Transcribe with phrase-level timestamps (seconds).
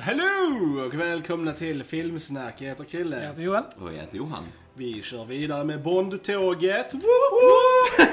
[0.00, 2.54] hello och välkomna till Filmsnack.
[2.58, 3.20] Jag heter Jag Krille.
[3.20, 3.64] heter Johan.
[3.80, 4.44] Och jag heter Johan.
[4.74, 6.94] Vi kör vidare med Bondtåget.
[6.94, 7.02] Woop,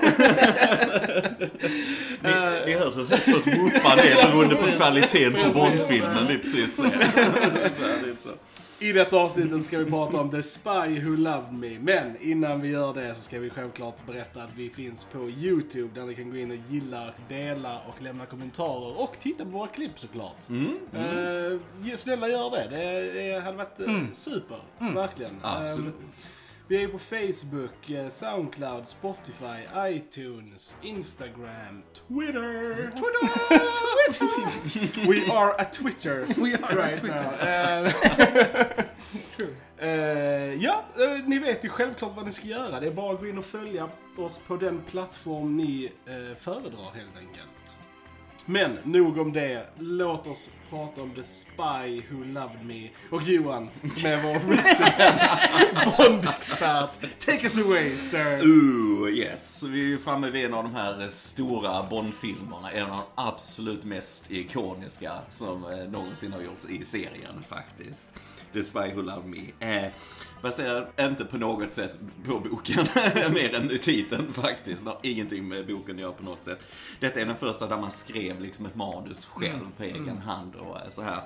[2.22, 2.30] Ni,
[2.66, 6.84] ni hör hur högt vårt whoopande är beroende på kvaliteten på Bondfilmen vi precis ser.
[8.80, 11.80] I detta avsnittet ska vi prata om The Spy Who Loved Me.
[11.80, 16.00] Men innan vi gör det så ska vi självklart berätta att vi finns på YouTube
[16.00, 19.00] där ni kan gå in och gilla, dela och lämna kommentarer.
[19.02, 20.50] Och titta på våra klipp såklart.
[20.94, 22.68] Eh, snälla gör det.
[22.78, 24.58] Det, det hade varit eh, super.
[24.80, 25.32] Verkligen.
[25.44, 26.34] Eh, Absolut.
[26.70, 32.92] Vi är på Facebook, eh, Soundcloud, Spotify, iTunes, Instagram, Twitter.
[32.92, 33.28] Twitter!
[34.14, 35.08] Twitter!
[35.08, 37.84] We are a Twitter We are a right Twitter.
[37.84, 38.84] now.
[39.80, 42.80] Eh, ja, eh, ni vet ju självklart vad ni ska göra.
[42.80, 46.92] Det är bara att gå in och följa oss på den plattform ni eh, föredrar
[46.96, 47.78] helt enkelt.
[48.50, 49.68] Men nog om det.
[49.80, 52.90] Låt oss prata om The Spy Who Loved Me.
[53.12, 57.20] Och Johan, som är vår resident Bond-expert.
[57.26, 58.42] Take us away, sir.
[58.46, 59.64] Ooh, yes.
[59.64, 62.72] Vi är framme vid en av de här stora Bond-filmerna.
[62.72, 68.14] En av de absolut mest ikoniska som eh, någonsin har gjorts i serien faktiskt.
[68.54, 69.76] The Spy Who Loved Me.
[69.78, 69.92] Eh,
[70.42, 72.86] baserad inte på något sätt på boken,
[73.34, 74.84] mer än titeln faktiskt.
[74.84, 76.60] Det har ingenting med boken att göra på något sätt.
[77.00, 80.78] Detta är den första där man skrev liksom ett manus själv på egen hand och
[80.78, 81.22] eh, så här.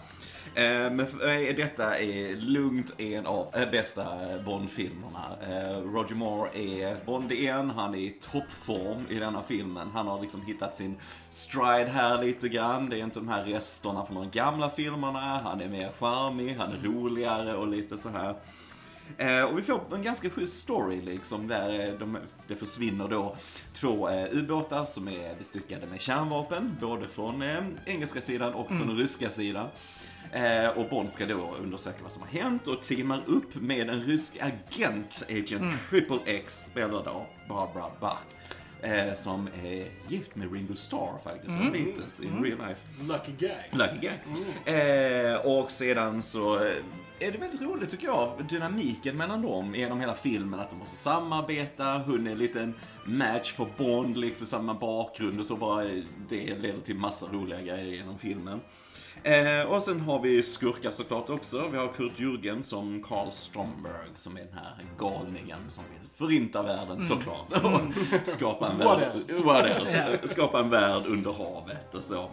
[0.56, 4.06] Eh, Men för mig är detta är lugnt en av äh, bästa
[4.46, 5.38] Bond-filmerna.
[5.42, 9.90] Eh, Roger Moore är Bond igen, han är i toppform i denna filmen.
[9.94, 10.96] Han har liksom hittat sin
[11.30, 12.90] stride här lite grann.
[12.90, 15.20] Det är inte de här resterna från de gamla filmerna.
[15.20, 18.36] Han är mer charmig, han är roligare och lite så här.
[19.18, 22.18] Eh, och vi får en ganska schysst story liksom där eh, de,
[22.48, 23.36] det försvinner då
[23.74, 28.88] två eh, ubåtar som är bestyckade med kärnvapen, både från eh, engelska sidan och från
[28.88, 29.68] den ryska sidan.
[30.32, 34.02] Eh, och Bond ska då undersöka vad som har hänt och teamar upp med en
[34.02, 38.20] rysk agent, Agent Triple X, spelad av Barbara Bach.
[38.84, 42.82] Eh, som är gift med Ringo Starr faktiskt, som Beatles i real life.
[43.02, 43.62] Lucky guy.
[43.72, 44.76] Lucky guy.
[44.76, 46.72] Eh, och sedan så
[47.22, 50.60] är det väldigt roligt tycker jag, dynamiken mellan dem genom hela filmen.
[50.60, 52.74] Att de måste samarbeta, hon är en liten
[53.06, 55.84] match för Bond, liksom samma bakgrund och så bara.
[56.30, 58.60] Det leder till massa roliga grejer genom filmen.
[59.24, 61.68] Eh, och sen har vi skurkar såklart också.
[61.72, 66.64] Vi har Kurt Jürgen som Carl Stromberg som är den här galningen som vill förinta
[66.64, 67.52] världen såklart.
[67.64, 69.46] Och skapa en What värld, else?
[69.46, 70.20] what else?
[70.26, 72.30] skapa en värld under havet och så.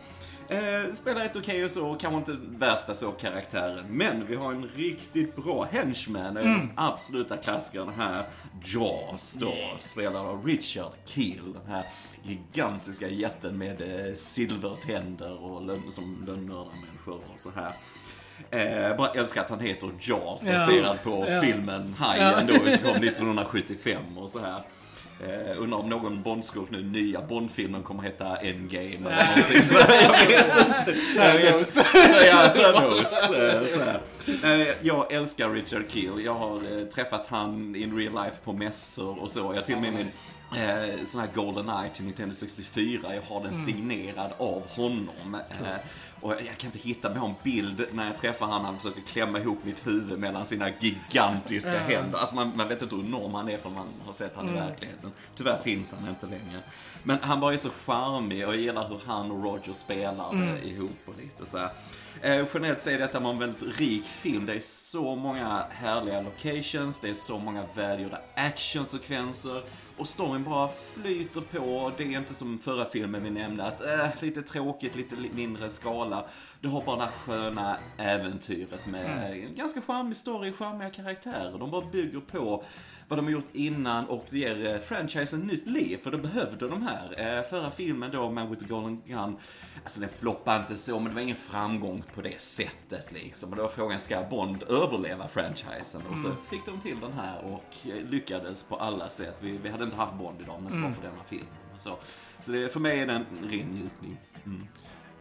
[0.51, 3.87] Eh, spelar ett okej och så, kanske inte värsta så karaktären.
[3.89, 8.25] Men vi har en riktigt bra henchman, den absoluta klassikern här.
[8.65, 11.53] Jaws då, spelad av Richard Keel.
[11.53, 11.85] Den här
[12.23, 17.73] gigantiska jätten med eh, silvertänder och lön, som lönnmördarmänniskor och så här.
[18.51, 20.53] Eh, bara älskar att han heter Jaws, Ja.
[20.53, 21.41] baserad på Ja.
[21.41, 24.63] filmen Hajen då, som kom 1975 och så här.
[25.21, 29.79] Eh, undrar om någon Bondskurk nu, nya Bondfilmen kommer heta Endgame eller någonting så.
[29.89, 30.91] Jag vet inte.
[30.91, 32.27] Inte.
[32.27, 33.31] Ja, Thanos.
[33.31, 34.51] Eh.
[34.53, 36.25] Eh, jag älskar Richard Keel.
[36.25, 39.53] Jag har eh, träffat han in real life på mässor och så.
[39.55, 40.11] Jag till och med min
[40.57, 43.15] eh, sån här Golden Eye till Nintendo 64.
[43.15, 45.35] Jag har den signerad av honom.
[45.35, 45.67] Eh,
[46.21, 48.65] och jag, jag kan inte hitta mig en bild när jag träffar han.
[48.65, 52.19] Han försöker klämma ihop mitt huvud mellan sina gigantiska händer.
[52.19, 54.53] Alltså man, man vet inte hur enorm han är för man har sett han i
[54.53, 55.13] verkligheten.
[55.37, 56.63] Tyvärr finns han inte längre.
[57.03, 60.67] Men han var ju så charmig och jag gillar hur han och Roger spelar eh,
[60.73, 61.71] ihop och lite så här.
[62.23, 64.47] Eh, generellt så är detta en väldigt rik film.
[64.47, 69.63] Det är så många härliga locations, det är så många välgjorda actionsekvenser.
[69.97, 71.93] Och storyn bara flyter på.
[71.97, 75.71] Det är inte som förra filmen vi nämnde, att eh, lite tråkigt, lite li- mindre
[75.71, 76.25] skala.
[76.61, 81.59] Du har bara det här sköna äventyret med en ganska charmig story, charmiga karaktärer.
[81.59, 82.65] De bara bygger på
[83.09, 86.69] vad de har gjort innan och det ger eh, franchisen nytt liv, för det behövde
[86.69, 87.39] de här.
[87.39, 89.37] Eh, förra filmen då, Man with the Golden Gun,
[89.83, 93.51] alltså den floppade inte så, men det var ingen framgång på det sättet liksom.
[93.51, 96.03] Och då var frågan, ska Bond överleva franchisen?
[96.13, 99.37] Och så fick de till den här och eh, lyckades på alla sätt.
[99.41, 101.47] Vi, vi hade inte haft Bond idag om det inte var för denna film.
[101.77, 101.97] Så,
[102.41, 104.19] så det, för mig är det en ren njutning.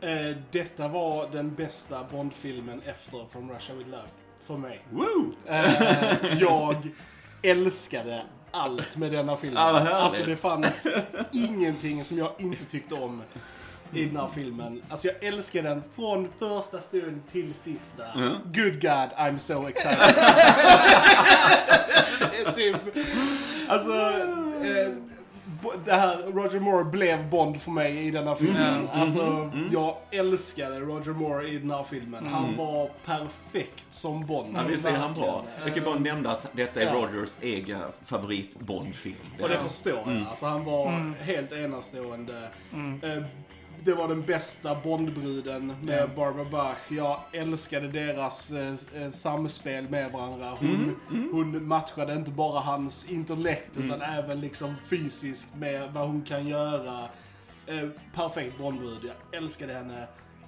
[0.02, 4.08] Eh, detta var den bästa Bond-filmen efter From Russia With Love.
[4.44, 4.80] För mig.
[4.90, 5.34] Woo!
[5.46, 6.92] Eh, jag
[7.42, 9.64] älskade allt med denna filmen.
[9.64, 9.94] Härligt.
[9.94, 10.88] alltså det fanns
[11.32, 13.22] ingenting som jag inte tyckte om
[13.94, 14.84] i den här filmen.
[14.90, 18.04] Alltså jag älskade den från första stund till sista.
[18.44, 20.16] Good God, I'm so excited.
[22.56, 22.76] typ...
[23.68, 23.92] Alltså...
[24.64, 24.94] Eh,
[25.86, 28.88] det här, Roger Moore blev Bond för mig i denna filmen.
[28.94, 32.26] Alltså, jag älskade Roger Moore i den här filmen.
[32.28, 34.56] Han var perfekt som Bond.
[34.58, 35.46] Ja, visst är han bra.
[35.66, 36.94] Jag kan bara nämna att detta är Ja.
[36.94, 39.16] Rogers egen favorit Bond-film.
[39.42, 40.26] Och det förstår jag.
[40.30, 42.50] Alltså han var helt enastående.
[43.84, 46.78] Det var den bästa Bondbruden med Barbara Bach.
[46.88, 50.58] Jag älskade deras eh, eh, samspel med varandra.
[50.60, 50.96] Hon,
[51.32, 57.00] hon matchade inte bara hans intellekt utan även liksom fysiskt med vad hon kan göra.
[57.68, 59.12] Eh, perfekt Bondbrud.
[59.32, 60.08] Jag älskade henne.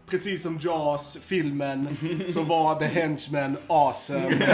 [0.09, 1.97] Precis som Jaws, filmen,
[2.27, 4.29] så var The Henchman awesome.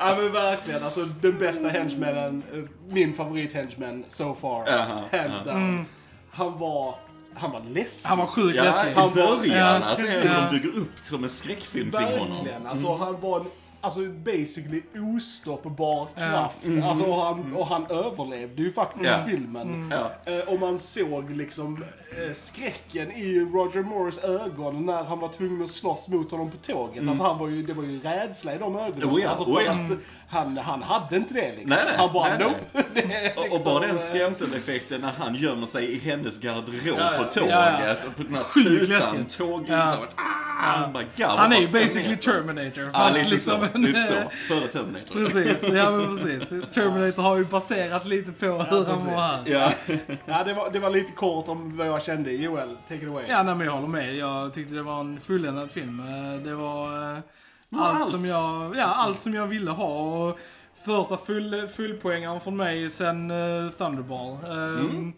[0.00, 2.58] Ja men verkligen, alltså den bästa henchmanen, eh,
[2.88, 5.84] min favorit henchman so far, Jaha, hands down.
[6.30, 6.94] Han var,
[7.34, 8.08] han var läskig.
[8.08, 8.90] Han var sjukt Ja, läskig.
[8.92, 9.80] i början.
[9.82, 9.86] Ja.
[9.88, 10.40] Alltså, Ja.
[10.50, 12.30] de bygger upp som en skräckfilm kring honom.
[12.36, 13.46] Verkligen, alltså han var en,
[13.80, 14.82] alltså basically
[15.16, 16.66] ostoppbar kraft.
[16.84, 19.18] Alltså och han, och han överlevde ju faktiskt Ja.
[19.26, 19.92] filmen.
[20.24, 20.32] Ja.
[20.32, 25.62] Eh, och man såg liksom eh, skräcken i Roger Moores ögon när han var tvungen
[25.64, 27.08] att slåss mot honom på tåget.
[27.08, 29.02] Alltså han var ju, det var ju rädsla i de ögonen.
[29.02, 29.14] Mm.
[29.14, 29.72] Oh ja, alltså för oh ja.
[29.72, 29.98] att
[30.28, 31.68] han, han hade inte det liksom.
[31.68, 32.82] Nej, nej, han bara nej, nej.
[32.92, 33.00] nope.
[33.14, 37.14] Är Och, och liksom, bara den skrämseleffekten när han gömmer sig i hennes garderob Ja,
[37.14, 37.22] ja.
[37.24, 37.94] på tåget Ja, ja.
[38.08, 39.86] och på den här tutan, tåget, Ja.
[39.96, 42.16] så, ah, han bara galvar Han är ju basically.
[42.16, 42.84] Terminator.
[42.84, 43.68] Ja, Fast lite liksom så.
[43.78, 44.14] en, Lite så.
[44.14, 45.14] eh, Före Terminator.
[45.14, 46.48] Precis, ja men precis.
[46.74, 49.42] Terminator har ju baserat lite på hur han var här.
[49.46, 49.72] Ja.
[50.26, 52.32] Ja, det var, det var lite kort om vad jag kände.
[52.32, 53.24] Joel, take it away.
[53.28, 54.14] Ja, nej, men jag håller med.
[54.16, 56.00] Jag tyckte det var en fulländad film.
[56.00, 57.18] Eh, Det var eh,
[57.76, 58.10] allt, allt.
[58.10, 59.86] som jag, ja, allt som jag ville ha.
[60.28, 60.38] Och
[60.84, 64.36] första full, fullpoängaren från mig sen uh, Thunderball.
[64.50, 65.12] Ehm,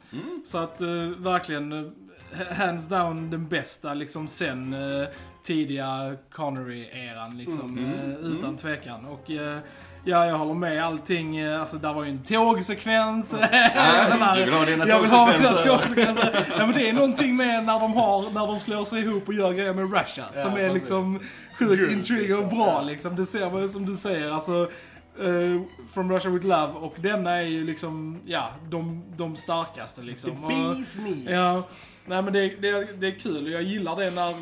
[0.45, 0.89] Så att eh,
[1.19, 5.09] verkligen, eh, hands down den bästa liksom sen eh,
[5.43, 7.79] tidiga Connery-eran liksom.
[7.79, 9.05] eh, utan tvekan.
[9.05, 9.59] Och eh,
[10.05, 11.37] Ja, jag håller med allting.
[11.37, 13.31] eh, Alltså, där var ju en tågsekvens.
[13.31, 15.67] Den här- du vill ha dina tågsekvenser.
[15.67, 16.47] tågsekvenser.
[16.59, 19.35] Ja, men det är någonting med när de har, när de slår sig ihop och
[19.35, 20.25] gör grejer med Russia.
[20.35, 20.75] Ja, som är precis.
[20.75, 21.21] liksom
[21.59, 22.59] sjukt Guld, intriguing och liksom.
[22.59, 22.83] bra Ja.
[22.83, 23.17] liksom.
[23.17, 24.71] Det ser man ju som du säger, alltså.
[25.23, 30.31] Uh, From Russia With Love och denna är ju liksom, ja, de, de starkaste liksom.
[30.31, 31.29] The bees knees.
[31.29, 31.67] Ja,
[32.07, 34.35] nej men det, det, det är kul och jag gillar det när,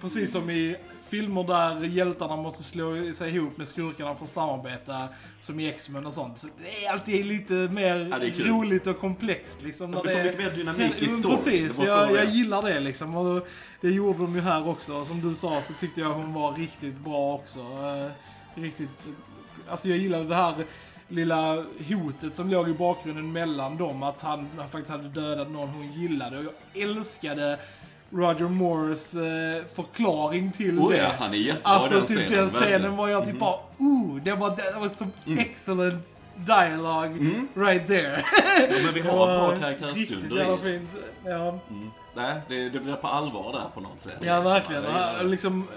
[0.00, 0.76] precis som i
[1.08, 5.08] filmer där hjältarna måste slå sig ihop med skurkarna för att samarbeta,
[5.40, 6.38] som i X-Men och sånt.
[6.38, 9.92] Så det är alltid lite mer Ja, roligt och komplext liksom.
[9.92, 11.36] Ja, får det är- mycket mer dynamik i storyn.
[11.36, 13.16] Precis, jag, jag gillar det liksom.
[13.16, 13.46] Och
[13.80, 15.04] det gjorde de ju här också.
[15.04, 17.60] Som du sa så tyckte jag hon var riktigt bra också.
[17.60, 18.10] Eh,
[18.62, 19.08] riktigt,
[19.68, 20.54] alltså jag gillade det här
[21.08, 24.02] lilla hotet som låg i bakgrunden mellan dem.
[24.02, 26.38] Att han, han faktiskt hade dödat någon hon gillade.
[26.38, 27.58] Och jag älskade
[28.10, 30.96] Roger Moores eh, förklaring till Oh det.
[30.96, 32.32] ja, han är jättebra Alltså den typ scenen.
[32.38, 32.84] den scenen.
[32.84, 32.96] Mm.
[32.96, 38.24] var jag typ bara, ooh, det var, det var som excellent dialogue right there.
[38.70, 40.58] Ja, men vi har bra Riktigt karaktärsstunder jävla i.
[40.78, 40.90] fint.
[41.24, 41.90] Ja, Mm.
[42.16, 44.16] Nej, det, det blir på allvar där på något sätt.
[44.20, 44.44] ja liksom.
[44.52, 44.82] verkligen.
[44.82, 45.22] Det.
[45.24, 45.68] liksom,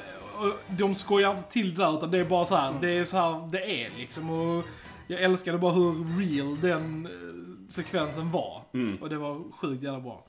[0.68, 2.82] de skojar inte till det där, utan det är bara så här, Mm.
[2.82, 4.30] det är så här det är liksom.
[4.30, 4.66] Och
[5.08, 8.62] jag älskade bara hur real den eh, sekvensen var.
[8.74, 8.98] Mm.
[9.02, 10.24] Och det var sjukt jävla bra.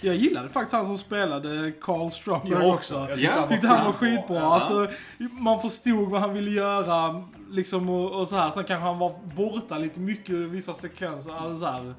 [0.00, 3.06] Jag gillade faktiskt han som spelade Carl Stromberg Jag också.
[3.10, 4.36] Jag Ja, tyckte han var skitbra.
[4.36, 4.54] Ja.
[4.54, 4.88] Alltså,
[5.30, 8.50] man förstod vad han ville göra liksom och, och så här.
[8.50, 11.32] Sen kanske han var borta lite mycket i vissa sekvenser.
[11.32, 11.94] Alltså, så här,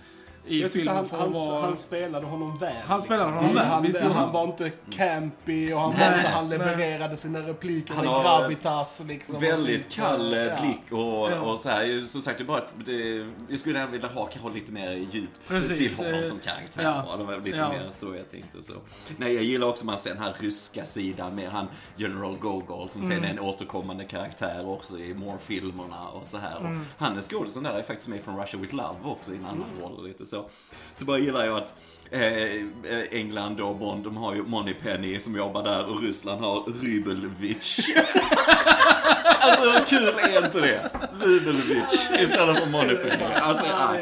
[0.48, 1.62] I Jag filmen han, för han, vara...
[1.62, 2.74] han spelade honom väl.
[2.86, 3.34] Han spelade liksom.
[3.38, 4.32] honom väl, Han, visst han han.
[4.32, 6.58] var inte campy och han, Nej, var inte, han nej.
[6.58, 9.02] levererade sina repliker Han med har gravitas.
[9.08, 10.56] Liksom, och Väldigt typ, kall eh, ja.
[10.62, 10.98] blick och,
[11.32, 11.40] Ja.
[11.42, 12.06] och så här.
[12.06, 15.30] Som sagt, det bara att det, jag skulle gärna vilja ha kanske lite mer djup
[15.48, 16.84] Precis, till honom eh, som karaktär.
[16.84, 17.16] ja.
[17.18, 17.70] Det var lite Ja.
[17.70, 18.74] mer så jag tänkte och så.
[19.18, 23.02] Nej, jag gillar också man ser den här ryska sidan med han General Gogol som
[23.02, 23.14] Mm.
[23.18, 26.56] sen är en återkommande karaktär också i Moore-filmerna och så här.
[26.58, 29.46] Och han är skådisen där är faktiskt med från Russia with Love också i en
[29.46, 30.50] annan roll och lite så.
[30.96, 31.74] Så bara gillar jag att
[32.12, 37.80] eh, England och Bond, de har ju Moneypenny som jobbar där och Ryssland har Rybelvich.
[39.26, 40.92] alltså hur kul är inte det?
[41.26, 43.24] Rybelvich istället för Moneypenny.
[43.24, 43.96] Alltså, ja.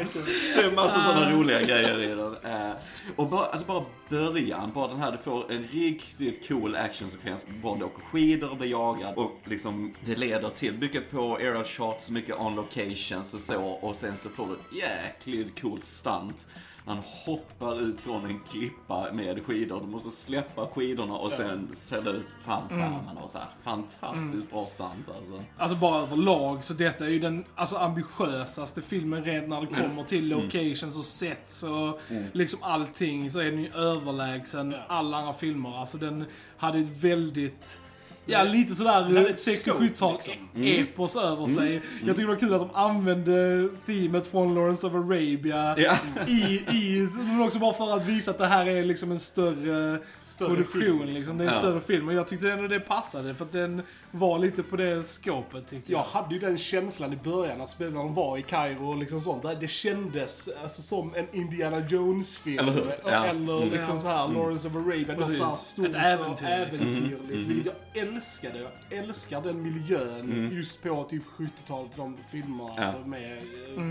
[0.54, 2.36] Så det är en massa sådana roliga grejer i den.
[2.52, 2.70] Eh,
[3.16, 7.46] och bara, alltså bara början, bara den här, du får en riktigt cool actionsekvens.
[7.62, 12.10] Bond åker skidor och blir jagad och liksom det leder till mycket på aerial shots,
[12.10, 16.46] mycket on locations och så och sen så får du ett jäkligt coolt stunt.
[16.86, 19.80] Han hoppar ut från en klippa med skidor.
[19.80, 23.48] Du måste släppa skidorna och sen fälla ut fallskärmen och så här.
[23.62, 25.42] Fantastiskt bra stunt alltså.
[25.58, 30.04] Alltså bara överlag, så detta är ju den alltså, ambitiösaste filmen rent när det kommer
[30.04, 32.00] till locations och sets och
[32.32, 33.30] liksom allting.
[33.30, 35.80] Så är den ju överlägsen alla andra filmer.
[35.80, 36.24] Alltså den
[36.56, 37.80] hade ett väldigt...
[38.26, 41.82] Ja, lite sådär hade ett 60-70-tal scope, epos över sig.
[42.06, 45.96] Jag tycker det var kul att de använde teamet från Lawrence of Arabia Ja.
[46.26, 49.98] i, i, men också bara för att visa att det här är liksom en större,
[50.38, 50.82] produktion.
[50.82, 51.38] film, liksom.
[51.38, 51.58] Det är en Ja.
[51.60, 52.08] större film.
[52.08, 55.92] Och jag tyckte ändå det passade, för att den var lite på det skåpet tyckte
[55.92, 55.98] jag.
[56.00, 59.20] Jag hade ju den känslan i början när spelarna de var i Kairo och liksom
[59.20, 59.44] sånt.
[59.60, 62.68] Det kändes alltså, som en Indiana Jones-film.
[62.68, 62.96] Eller?
[63.04, 63.24] Ja.
[63.24, 63.70] Eller Mm.
[63.72, 65.06] liksom så här Lawrence of Arabia.
[65.06, 65.38] Något Precis.
[65.38, 66.86] så här stort Ett äventyr, och liksom.
[66.86, 67.48] äventyrligt.
[67.48, 68.58] Vilket jag älskade.
[68.58, 72.74] Jag älskar den miljön just på typ 70-talet, de filmerna.
[72.76, 72.84] Ja.
[72.84, 73.42] Alltså, med,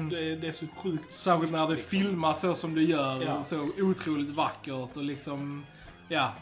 [0.09, 1.89] det, det är så sjukt Särskilt när det liksom.
[1.89, 3.21] filmas så som det gör.
[3.21, 3.43] Ja.
[3.43, 5.65] Så otroligt vackert och liksom,
[6.07, 6.33] ja,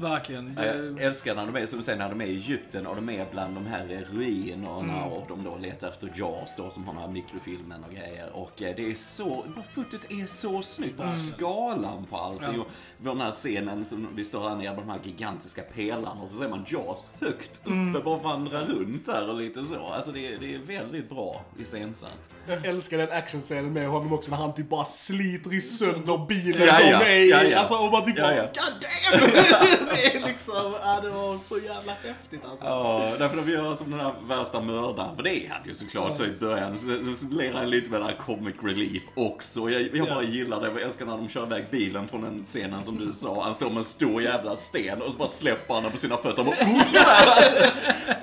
[0.00, 0.54] verkligen.
[0.54, 2.96] Det, Jag älskar när de är, som du säger, när de är i Egypten och
[2.96, 4.94] de är bland de här ruinerna Mm.
[5.12, 8.30] och de då letar efter Jaws då som har den här mikrofilmen och grejer.
[8.32, 9.24] Och eh, det är så,
[9.54, 10.96] bara fotot är så snyggt.
[10.96, 12.44] Bara skalan på allting.
[12.48, 12.56] Mm.
[13.04, 13.10] Ja.
[13.10, 16.28] Och den här scenen som vi står där nere på de här gigantiska pelarna och
[16.30, 18.02] så ser man Jaws högt uppe, Mm.
[18.04, 19.86] bara vandra runt där och lite så.
[19.86, 22.30] Alltså det, är- det är väldigt bra iscensatt.
[22.46, 26.66] Jag älskar den actionscenen med honom också när han typ bara sliter i sönder bilen
[26.66, 27.30] Ja, ja, de är i.
[27.30, 27.58] ja, ja.
[27.58, 28.42] Alltså och man typ Ja, bara ja.
[28.42, 29.83] God damn!
[29.90, 32.66] det är liksom, ja det var så jävla häftigt alltså.
[32.66, 35.16] Ja, därför de gör som den här värsta mördaren.
[35.16, 36.76] För det är han ju såklart så i början.
[36.76, 39.70] Så, så ler han lite med den här comic relief också.
[39.70, 40.28] Jag, jag bara Ja.
[40.28, 40.66] gillar det.
[40.66, 43.44] Jag älskar när de kör iväg bilen från den scenen som du sa.
[43.44, 46.16] Han står med en stor jävla sten och så bara släpper han den på sina
[46.16, 46.38] fötter.
[46.40, 46.78] Och bara, oh,
[47.26, 47.64] alltså,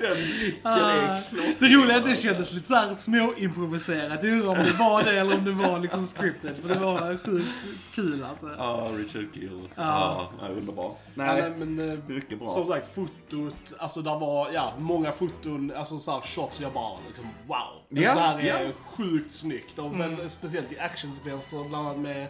[0.00, 1.54] den blicken är klockren.
[1.58, 4.22] det roliga är att det kändes lite såhär småimproviserat.
[4.24, 6.56] Jag undrar om det var det eller om det var liksom scripted.
[6.62, 7.48] För det var sjukt
[7.94, 8.46] kul alltså.
[8.58, 9.68] Ja, Richard Gill.
[9.74, 10.84] Ja, ja underbar.
[11.14, 12.48] Ja, Nej, nej, men, eh, mycket bra.
[12.48, 16.98] Som sagt, fotot, alltså där var, ja, många foton, alltså så här shots jag bara
[17.06, 17.56] liksom wow.
[17.56, 19.78] Alltså, Ja, det här är sjukt snyggt.
[19.78, 22.22] Och väl, speciellt i actionsekvenser, bland annat med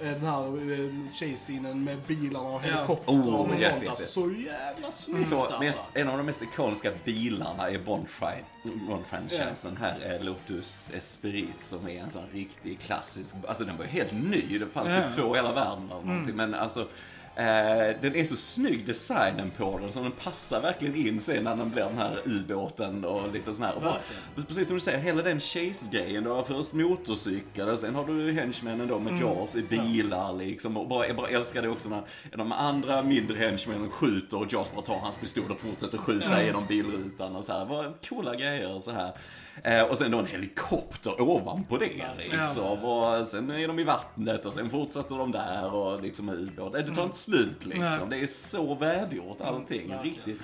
[0.00, 3.82] eh, den här eh, chase-scenen med bilarna och helikoptrar Oh, och yes, sånt.
[3.82, 4.12] yes, alltså, yes.
[4.12, 5.58] Så jävla snyggt Så, alltså.
[5.58, 12.00] mest, en av de mest ikoniska bilarna i Bond-franchisen här är Lotus Esprit som är
[12.02, 15.02] en sån riktig klassisk, alltså den var ju helt ny, det fanns Ja.
[15.02, 16.86] typ två i hela världen eller någonting, men alltså
[17.36, 21.56] Eh, den är så snygg designen på den så den passar verkligen in sen när
[21.56, 23.74] den blir den här ubåten och lite sån här.
[23.82, 23.96] Bara,
[24.48, 26.24] precis som du säger, hela den chase-grejen.
[26.24, 30.76] Du har först motorcykel och sen har du henchmännen då med Jaws i bilar liksom.
[30.76, 32.02] Och bara, jag bara älskar det också när
[32.36, 36.66] de andra mindre henchmännen skjuter och Jaws bara tar hans pistol och fortsätter skjuta genom
[36.66, 37.66] bilrutan och så här.
[37.66, 39.12] Bara coola grejer och så här.
[39.62, 42.84] Eh, och sen då en helikopter ovanpå det liksom.
[42.84, 46.72] Och sen är de i vattnet och sen fortsätter de där och liksom ubåt.
[46.72, 48.10] Det tar inte slut liksom.
[48.10, 49.94] Det är så välgjort allting.
[50.02, 50.40] Riktigt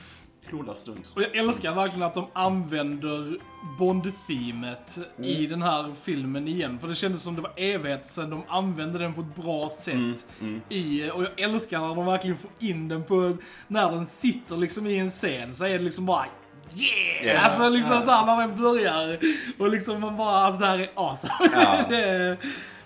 [0.50, 1.16] coola stunts.
[1.16, 3.38] Och jag älskar verkligen att de använder
[3.78, 6.78] Bond-teamet i den här filmen igen.
[6.78, 10.26] För det kändes som det var evighet sedan de använde den på ett bra sätt.
[10.68, 13.36] I, och jag älskar när de verkligen får in den på,
[13.68, 16.26] när den sitter liksom i en scen så är det liksom bara
[16.74, 17.24] Yeah!
[17.24, 17.44] Yeah.
[17.44, 19.18] Alltså liksom såhär när den börjar.
[19.58, 21.32] Och liksom man bara, alltså det här är awesome.
[21.52, 21.76] Ja.
[21.88, 22.36] det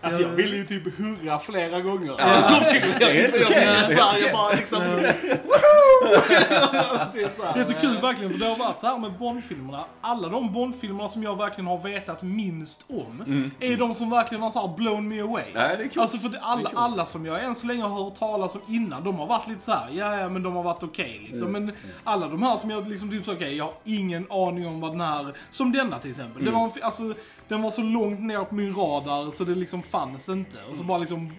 [0.05, 2.21] Alltså jag ville ju typ hurra flera gånger.
[2.21, 2.61] Alltså,
[2.99, 3.47] Det är helt okej.
[3.49, 4.23] Det är helt okej.
[4.23, 4.81] Jag bara liksom,
[7.13, 7.31] typ.
[7.55, 9.85] Det är så kul verkligen, för det har varit så här med Bond-filmerna.
[10.01, 14.51] Alla de Bond-filmerna som jag verkligen har vetat minst om, är de som verkligen har
[14.51, 15.45] så här blown me away.
[15.55, 16.01] Nej, det är.
[16.01, 19.05] Alltså för det, alla, alla som jag än så länge har hört talas om innan,
[19.05, 21.53] de har varit lite så här, ja ja men de har varit okej liksom.
[21.53, 21.73] Men
[22.05, 25.01] alla de här som jag liksom typ okej, jag har ingen aning om vad den
[25.01, 26.45] här, som denna till exempel.
[26.45, 27.03] Det var, en fi- alltså,
[27.49, 30.59] den var så långt ner på min radar så det liksom fanns inte.
[30.71, 31.33] Och så bara liksom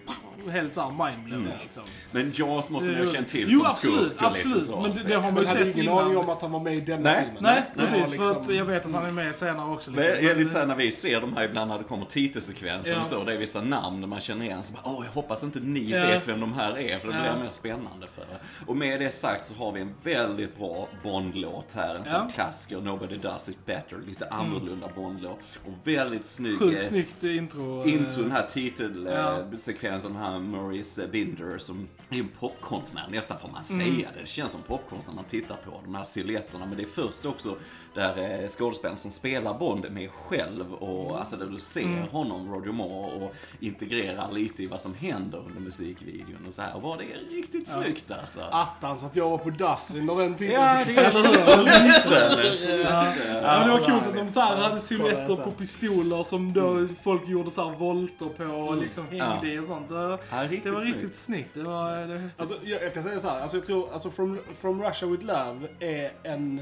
[0.50, 1.58] helt såhär mindblowing Mm.
[1.62, 1.82] liksom.
[2.10, 4.54] Men Jaws måste ni ha känt till jo, som absolut, skurk och absolut.
[4.54, 4.80] lite så.
[4.80, 5.98] Men det, det har man Men ju sett ingen innan.
[6.04, 6.86] aning om att han var med i Nej.
[7.24, 7.36] filmen.
[7.40, 7.92] Nej, precis.
[7.94, 9.90] För liksom- att jag vet att han är med senare också.
[9.90, 10.22] Men Liksom.
[10.24, 13.00] jag är lite såhär när vi ser de här ibland när det kommer titelsekvenser Ja.
[13.00, 15.60] och så, det är vissa namn man känner igen, så bara åh jag hoppas inte
[15.60, 15.98] ni Ja.
[16.06, 17.42] vet vem de här är, för det blir Ja.
[17.42, 18.38] mer spännande för er.
[18.66, 22.16] Och med det sagt så har vi en väldigt bra Bond-låt här, en sån Ja.
[22.20, 22.30] Mm.
[22.32, 25.38] klassiker, Nobody Does It Better, lite annorlunda Bond-låt.
[25.66, 27.82] Och väldigt snygg Sjukt eh, snyggt intro.
[27.84, 28.46] eh, Intro, den här Ja.
[28.48, 33.98] titelsekvensen, den här Maurice Binder som är en popkonstnär, nästan får man säga Mm.
[34.00, 34.20] det.
[34.20, 36.66] Det känns som popkonst när man tittar på de här silhuetterna.
[36.66, 37.56] Men det är först också
[37.96, 41.16] där eh, skådespelaren som spelar Bond är med själv och Mm.
[41.18, 45.60] alltså där du ser honom, Roger Moore, och integrerar lite i vad som händer under
[45.60, 46.76] musikvideon och så här.
[46.76, 48.40] Och vad det är riktigt snyggt alltså.
[48.50, 50.86] Attans att jag var på Dustin och den Ja, titeln.
[50.86, 52.82] det är just det.
[52.90, 53.12] Ja.
[53.42, 56.88] Ja, men det var coolt att de så här hade silhuetter på pistoler som då
[57.02, 59.88] folk gjorde så här volter på och liksom hängde i och sånt.
[59.88, 59.94] Det,
[60.30, 61.50] Ja, det var riktigt snyggt.
[61.54, 62.30] Det var, det var.
[62.36, 65.24] Alltså, jag, jag kan säga så här, alltså, jag tror alltså From, From Russia With
[65.24, 66.60] Love är en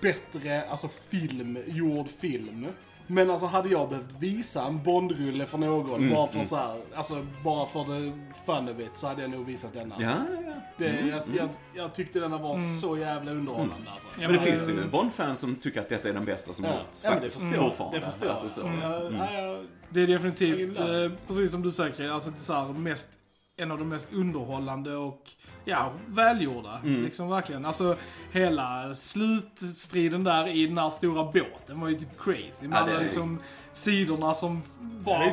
[0.00, 2.66] bättre alltså, film, gjord film.
[3.06, 6.80] Men alltså hade jag behövt visa en Bondrulle för någon, Mm, bara för så här,
[6.94, 8.12] alltså bara för the
[8.46, 10.08] fun of it, så hade jag nog visat den alltså.
[10.08, 10.52] Ja, ja.
[10.78, 14.08] Det, jag, jag, jag tyckte denna var så jävla underhållande alltså.
[14.14, 16.64] Ja, Men det men, finns ju Bond-fans som tycker att detta är den bästa som
[16.64, 17.04] Ja, gjorts.
[17.04, 17.98] ja men det förstår fortfarande.
[17.98, 18.28] Det förstår.
[18.28, 18.70] Alltså, så.
[18.82, 20.86] Jag, nej, jag, Det är definitivt, eh,
[21.26, 23.08] precis som du säger, alltså det är så här, mest,
[23.60, 25.30] en av de mest underhållande och
[25.64, 26.80] ja, välgjorda.
[26.84, 27.04] Mm.
[27.04, 27.64] Liksom verkligen.
[27.66, 27.96] Alltså
[28.32, 32.68] hela slutstriden där i den här stora båten var ju typ crazy.
[32.68, 33.38] Med Ja, det liksom
[33.72, 34.62] sidorna som
[35.04, 35.32] bara Ja,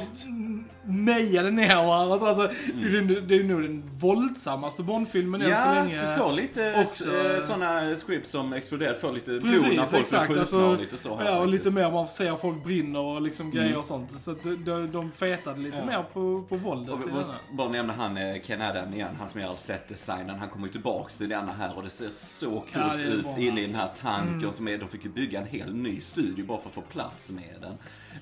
[0.90, 2.14] mejade ner varandra.
[2.14, 6.12] Alltså, alltså, det, är, det är nog den våldsammaste Bondfilmen än så Ja, länge.
[6.12, 10.00] du får lite också, eh, sådana scripts som exploderar, får lite blod när folk blir
[10.00, 10.28] exakt.
[10.28, 11.18] skjutna Alltså, och lite så.
[11.18, 13.80] här ja, och lite mer man ser folk brinner och liksom grejer Mm.
[13.80, 14.12] och sånt.
[14.22, 15.86] Så att de, de, de fetade lite Ja.
[15.86, 16.94] mer på, på våldet.
[16.96, 20.40] Och vi måste bara nämna han eh, Ken Adam igen, han som gör set-designen.
[20.40, 23.26] Han kommer ju tillbaks till denna här och det ser så coolt Ja, ut.
[23.26, 23.40] Mm.
[23.42, 26.46] inne i den här tanken som är, de fick ju bygga en hel ny studio
[26.46, 27.74] bara för att få plats med den.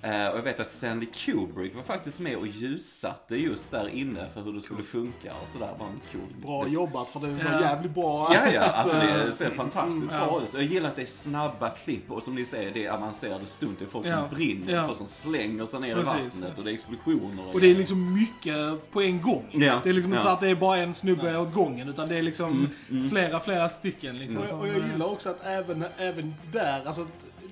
[0.02, 4.30] Eh, och jag vet att Stanley Kubrick var faktiskt med och ljussatte just där inne
[4.34, 5.70] för hur det skulle funka och sådär.
[5.80, 6.42] Var en cool.
[6.42, 7.62] bra jobbat för det var Ja.
[7.62, 8.32] jävligt bra.
[8.34, 10.54] Ja, ja, alltså det ser fantastiskt Mm, bra ut.
[10.54, 13.80] Jag gillar att det är snabba klipp och som ni säger, det är avancerade stunt.
[13.80, 14.86] Det är folk Ja, som brinner, ja.
[14.86, 16.16] folk som slänger sig ner Precis.
[16.16, 17.54] i vattnet och det är explosioner.
[17.54, 19.46] Och det är liksom mycket på en gång.
[19.52, 20.24] Ja, Det är liksom inte ja.
[20.24, 22.70] så att det är bara en snubbe åt gången, utan det är liksom
[23.10, 24.20] flera, flera stycken.
[24.20, 27.08] Liksom, Och, som, och jag gillar också att även, även där, alltså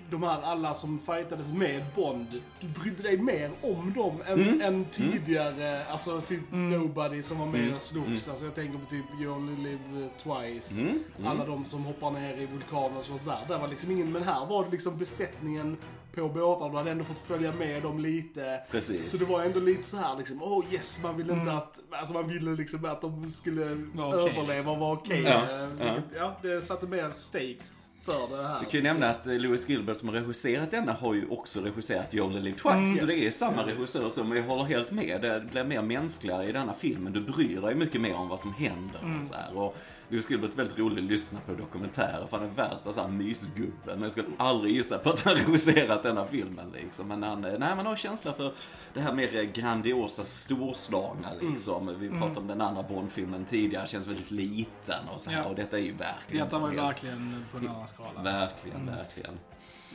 [0.10, 4.86] de här alla som fightades med Bond, du brydde dig mer om dem än, än
[4.86, 8.30] tidigare, alltså typ Nobody som var med och slogs.
[8.30, 12.38] Alltså jag tänker på typ You Only Live Twice, Mm, alla de som hoppar ner
[12.38, 13.40] i vulkaner och sådär.
[13.48, 13.58] Där.
[13.60, 15.78] Var liksom ingen, men här var det liksom besättningen
[16.16, 18.62] på båtarna, du hade ändå fått följa med dem lite.
[18.72, 19.12] Precis.
[19.12, 22.14] Så det var ändå lite så här liksom, oh yes, man ville inte att, alltså
[22.14, 23.64] man ville liksom att de skulle
[23.98, 25.22] okej, överleva och vara okej.
[25.26, 25.96] Ja, Eh, ja.
[26.16, 28.60] ja, det satte mer stakes för det här.
[28.60, 31.62] Vi kan ju nämna att eh, Louis Gilbert som har regisserat denna har ju också
[31.62, 33.00] regisserat You Only Live Twice.
[33.00, 33.38] Så det är Yes.
[33.38, 35.22] samma regissör som jag håller helt med.
[35.22, 37.14] Det blir mer mänskligare i denna filmen.
[37.14, 39.18] Du bryr dig mycket mer om vad som händer.
[39.20, 39.58] Och så här.
[39.58, 39.78] Och
[40.10, 43.08] Louis Gilbert är väldigt rolig att lyssna på dokumentärer för han är värsta så här
[43.08, 43.74] mysgubben.
[43.86, 47.08] Men jag skulle aldrig gissa på att han regisserat denna filmen liksom.
[47.08, 48.54] Men han, eh, nej, man har känsla för
[48.94, 52.00] det här mer eh, grandiosa, storslagna liksom.
[52.00, 55.40] Vi pratade om den andra Bond-filmen tidigare, känns väldigt liten och så här.
[55.40, 55.46] Ja.
[55.46, 58.22] Och detta är ju verkligen Detta var ju verkligen på en annan skala.
[58.24, 59.40] Verkligen, verkligen.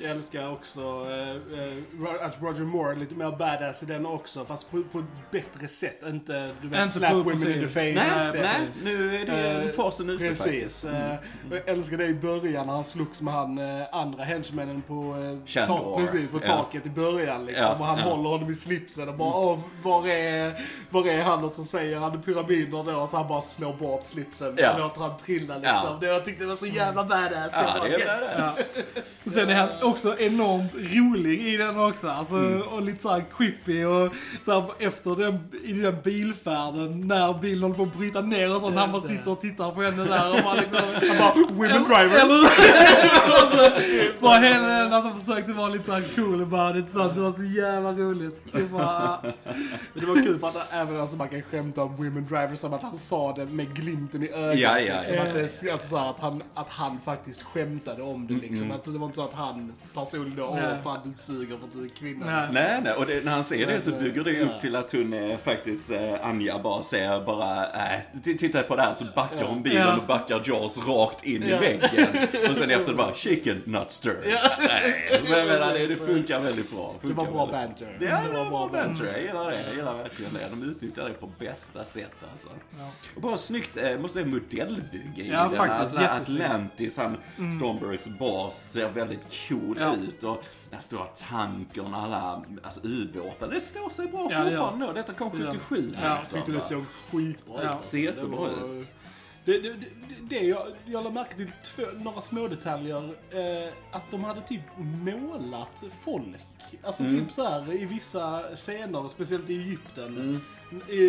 [0.02, 4.44] Jag älskar också eh, eh, att Roger Moore är lite mer badass i den också,
[4.44, 6.00] fast på, på ett bättre sätt.
[6.06, 7.74] Inte, du vet, Inte slap women in the precis.
[7.74, 7.82] face.
[7.82, 10.84] Nej, nej, nu är det Eh, fasen ute Precis.
[10.84, 11.14] Eh,
[11.50, 13.58] och Jag älskar det i början när han slogs med han
[13.92, 15.96] andra henchmannen på, eh, Chandor.
[16.00, 16.46] precis, på Ja.
[16.46, 17.46] taket i början.
[17.46, 17.64] Liksom.
[17.64, 18.04] Ja, och han ja.
[18.04, 21.44] håller honom i slipsen och bara Åh, var, är, var är han?
[21.44, 24.72] Och så säger han pyramider då och så han bara slår bort slipsen Ja.
[24.72, 25.74] och låter han trilla liksom.
[25.84, 25.98] Ja.
[26.00, 27.50] Det, jag tyckte det var så jävla badass.
[27.52, 28.36] Ja, jag bara, det är yes!
[28.36, 28.78] badass.
[29.26, 32.08] Och sen är han också enormt rolig i den också.
[32.08, 32.62] Alltså, Mm.
[32.62, 34.12] Och lite såhär creepy och
[34.44, 38.60] så här, efter den, i den bilfärden när bilen håller på att bryta ner och
[38.60, 38.76] sånt.
[38.76, 39.08] Han bara det.
[39.08, 40.78] sitter och tittar på henne där och bara liksom...
[41.08, 42.22] Han bara, women drivers!
[42.22, 42.38] Eller
[44.20, 46.90] Bara hela den att han försökte vara lite såhär cool about it.
[46.90, 48.42] Så att det var så jävla roligt.
[48.52, 49.32] Så bara, Men
[49.94, 52.82] det var kul för att även alltså, man kan skämta om women drivers som att
[52.82, 54.58] han sa det med glimten i ögat.
[54.58, 55.22] Ja, ja, liksom, ja.
[55.22, 58.70] Att, det, att, så här, att, han, att han faktiskt skämtade om det liksom.
[58.70, 60.44] Att det var inte så att han person då.
[60.44, 62.26] Åh, fan du suger för att du är kvinna.
[62.26, 62.48] Nej.
[62.52, 64.92] Nej, nej, och det, när han säger det så Men, bygger det upp till att
[64.92, 69.04] hon eh, faktiskt, eh, Anja bara säger bara, äh, t- titta på det här så
[69.16, 69.96] backar hon bilen Ja.
[69.96, 72.06] och backar Jaws rakt in i väggen.
[72.50, 74.18] Och sen efter bara, shaken, not stirred.
[74.68, 76.94] Nej, så jag menar, det, det funkar väldigt bra.
[77.00, 77.96] Det var Funkar bra väldigt- banter.
[77.98, 79.06] Det, ja, det var bra banter.
[79.06, 79.62] Jag gillar det.
[79.66, 80.46] Jag gillar verkligen det.
[80.50, 82.48] De utnyttjar det på bästa sätt alltså.
[83.14, 85.56] Och bara snyggt, eh, måste säga, modellbygge i Ja, den.
[85.56, 85.96] faktiskt.
[85.96, 86.20] Här.
[86.20, 87.16] Atlantis, han,
[87.56, 89.94] Strombergs bas ser väldigt cool Ja.
[89.96, 90.24] ut.
[90.24, 93.48] Och den stora tankern, alla alltså, ubåtar.
[93.48, 94.86] Det står sig bra Ja, fortfarande.
[94.86, 94.92] nu.
[94.92, 95.92] Detta kom Det gör 77.
[96.02, 97.64] Ja, Jag tyckte det såg skitbra ut.
[97.64, 97.68] Ja.
[97.70, 97.90] alltså.
[97.90, 98.94] Ser jättebra ut.
[99.44, 99.86] Det, det, det,
[100.22, 103.02] det jag, jag lade märke till två, några små detaljer.
[103.30, 106.24] Eh, att de hade typ målat folk.
[106.82, 107.18] Alltså Mm.
[107.24, 110.06] typ så här i vissa scener, speciellt i Egypten.
[110.16, 110.40] Mm.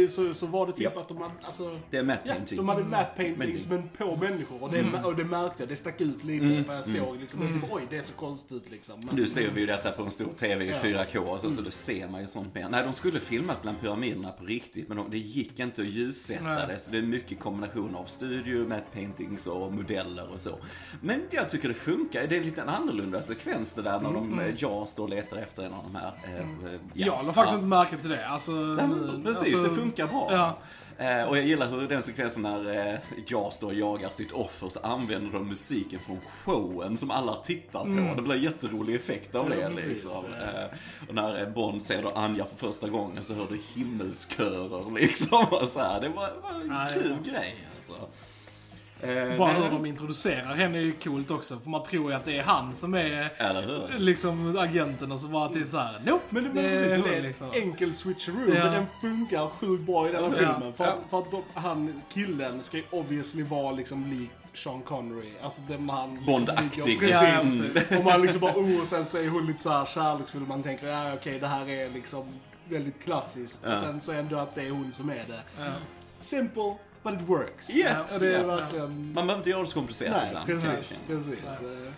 [0.09, 1.01] Så, så var det typ Ja.
[1.01, 3.89] att de hade, alltså, Det är matte Ja, de hade matte paintings Painting.
[3.97, 4.63] men på människor.
[4.63, 6.45] Och det, och det märkte jag, det stack ut lite.
[6.45, 6.63] Mm.
[6.63, 8.99] För jag såg liksom, typ, oj det är så konstigt liksom.
[9.05, 10.77] Men, Nu ser vi ju detta på en stor TV i Ja.
[11.03, 12.69] 4K och så, så då ser man ju sånt mer.
[12.69, 16.43] Nej, de skulle filmat bland pyramiderna på riktigt, men de, det gick inte att ljussätta
[16.43, 16.67] Nej.
[16.67, 16.79] det.
[16.79, 20.51] Så det är mycket kombination av studio, matte paintings och modeller och så.
[21.01, 22.27] Men jag tycker det funkar.
[22.27, 25.37] Det är en liten annorlunda sekvens det där när de, eh, jag står och letar
[25.37, 26.11] efter en av de här.
[26.23, 28.27] Eh, eh, Jag la faktiskt inte märke till det.
[28.27, 30.27] Alltså, Nej, men nu- precis, alltså, det funkar bra.
[30.31, 30.57] Ja.
[31.05, 32.93] Eh, och jag gillar hur den sekvensen när
[33.25, 37.79] eh, står och jagar sitt offer så använder de musiken från showen som alla tittar
[37.79, 38.15] på.
[38.15, 39.59] Det blir jätterolig effekt av Mm.
[39.59, 40.11] Ja, det precis, liksom.
[40.39, 40.61] ja.
[40.61, 40.69] Eh,
[41.09, 45.45] och när eh, Bond ser då Anja för första gången så hör du himmelskörer liksom.
[45.51, 46.01] Och så här.
[46.01, 47.31] Det var, var en Ja, kul ja.
[47.31, 48.07] grej alltså.
[49.01, 51.59] Eh, Bara nej, hur de introducerar henne är ju coolt också.
[51.59, 53.99] För man tror ju att det är han som är Eller hur?
[53.99, 56.23] liksom agenten och så bara typ såhär, nope.
[56.29, 58.63] Men det, men det precis, det är en liksom- enkel switcheroo, Ja.
[58.63, 60.53] men den funkar sjukt bra i den här Ja.
[60.53, 60.73] filmen.
[60.73, 60.91] För Ja.
[60.91, 65.31] att, för att de, han, killen, ska ju obviously vara liksom lik Sean Connery.
[65.43, 66.09] Alltså den han...
[66.13, 66.97] liksom Bondaktig.
[67.01, 67.97] Ja, Precis.
[67.99, 70.41] och man liksom bara oh, och sen så är hon lite så här kärleksfull.
[70.41, 72.25] Man tänker ja okej det här är liksom
[72.69, 73.61] väldigt klassiskt.
[73.65, 73.73] Ja.
[73.73, 75.41] Och sen så ändå att det är hon som är det.
[75.59, 75.65] Ja.
[76.19, 77.69] Simple, but it works.
[77.69, 78.55] Ja, och det är ja.
[78.55, 79.13] verkligen...
[79.13, 80.45] Man behöver inte göra det så komplicerat Nej, ibland.
[80.45, 80.69] precis.
[80.69, 80.95] kanske.
[81.07, 81.41] precis.
[81.59, 81.65] Så.
[81.65, 81.91] Eh,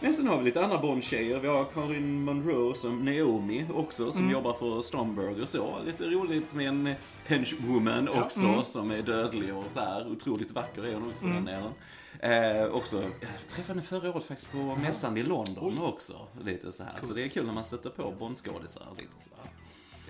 [0.00, 1.38] Men sen har vi lite andra Bond-tjejer.
[1.40, 5.78] Vi har Caroline Monroe som Naomi också, som jobbar för Stromberg och så.
[5.86, 6.94] Lite roligt med en
[7.26, 10.10] henchwoman också, som är dödlig och så här.
[10.10, 11.72] Otroligt vacker är hon också för den delen.
[12.20, 16.14] Eh, också, jag träffade henne förra året faktiskt på mässan i London också.
[16.44, 16.92] Lite så här.
[17.02, 19.50] Så det är kul när man stöter på Bond-skådisar lite så här.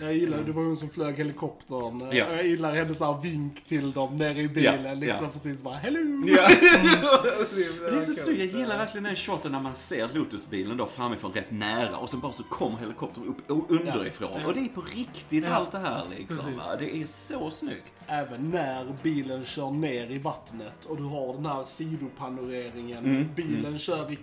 [0.01, 2.01] Jag gillar, det var hon som flög helikoptern.
[2.01, 2.17] Ja.
[2.35, 4.85] Jag gillar hennes så vink till dem nere i bilen.
[4.85, 5.31] Ja, liksom ja.
[5.33, 6.25] precis bara hello!
[6.27, 6.49] Ja.
[6.49, 10.87] det Det är så synd, jag gillar verkligen den shoten när man ser Lotusbilen då
[10.87, 14.29] framifrån rätt nära och sen bara så kommer helikoptern upp underifrån.
[14.41, 14.47] Ja.
[14.47, 15.51] Och det är på riktigt Ja.
[15.55, 16.61] allt det här liksom.
[16.79, 18.05] Det är så snyggt.
[18.09, 23.05] Även när bilen kör ner i vattnet och du har den här sidopanoreringen.
[23.05, 24.19] Mm, Bilen kör i,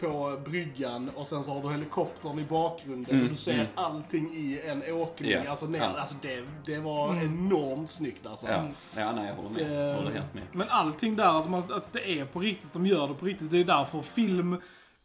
[0.00, 4.34] på bryggan och sen så har du helikoptern i bakgrunden Mm, och du ser allting
[4.34, 5.30] i en åkning.
[5.30, 5.78] Ja, Alltså, ner.
[5.78, 5.84] ja.
[6.00, 8.46] alltså det, det var enormt snyggt alltså.
[8.48, 9.90] Ja, ja nej, jag håller med.
[9.90, 10.42] Eh, håller helt med.
[10.52, 13.50] Men allting där, alltså, att det är på riktigt, de gör det på riktigt.
[13.50, 14.60] Det är därför film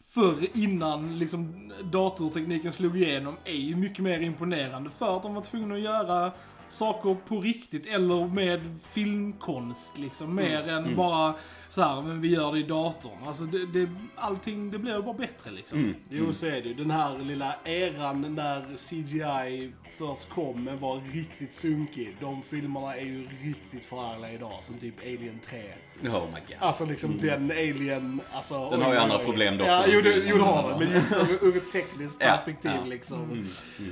[0.07, 4.89] förr innan liksom, datortekniken slog igenom är ju mycket mer imponerande.
[4.89, 6.31] För att de var tvungna att göra
[6.69, 10.35] saker på riktigt eller med filmkonst liksom.
[10.35, 11.33] Mer än bara
[11.71, 13.27] så här, men vi gör det i datorn.
[13.27, 15.79] Alltså det, det, allting, det blir bara bättre liksom.
[15.79, 15.95] Mm.
[16.10, 16.73] Jo, så är det ju.
[16.73, 22.17] Den här lilla eran när CGI först kom men var riktigt sunkig.
[22.19, 25.63] De filmerna är ju riktigt förargliga idag, som typ Alien 3.
[26.03, 26.55] Oh my god.
[26.60, 28.55] Alltså liksom den Alien, alltså...
[28.55, 28.69] Mm.
[28.69, 30.79] Den har ju andra problem dock, Ja, jo det, jo, det har den.
[30.79, 32.86] Men just ur, ur ett tekniskt Ja, perspektiv ja.
[32.86, 33.23] liksom.
[33.23, 33.47] Mm,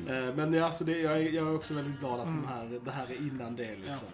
[0.07, 2.79] Eh, Men ja, alltså det, jag, är, jag är också väldigt glad att de här,
[2.85, 4.07] det här är innan det liksom.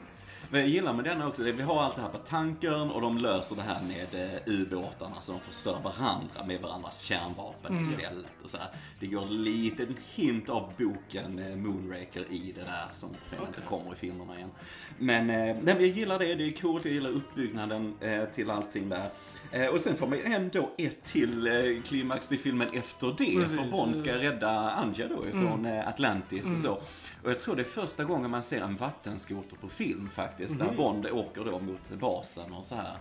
[0.50, 3.17] Men jag gillar med denna också, vi har allt det här på tankern och de
[3.17, 8.26] löser det här med eh, ubåtarna så de förstör varandra med varandras kärnvapen istället.
[8.43, 8.67] Och så här.
[9.00, 13.62] Det går en liten hint av boken eh, Moonraker i det där som sen inte
[13.62, 14.52] kommer i filmerna igen.
[14.98, 17.93] Men, eh, nej, men jag gillar det, det är coolt, jag gillar uppbyggnaden
[18.34, 19.10] till allting där.
[19.71, 21.50] Och sen får man ändå ett till
[21.86, 23.36] klimax till filmen efter det.
[23.36, 23.58] Precis.
[23.58, 26.78] För Bond ska rädda Anja då ifrån eh, Atlantis och så.
[27.25, 30.59] Och jag tror det är första gången man ser en vattenskoter på film faktiskt.
[30.59, 32.91] Där Bond åker då mot basen och så här.